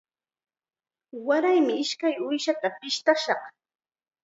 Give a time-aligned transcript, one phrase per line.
[1.27, 3.47] Waraymi ishkay uushata pishtayanqa.